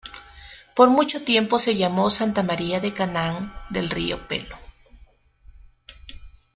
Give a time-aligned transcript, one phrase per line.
[0.73, 4.57] Por mucho tiempo se llamó Santa María de Canaán del Río Pelo.